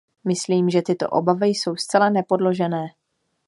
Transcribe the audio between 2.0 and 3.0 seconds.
nepodložené.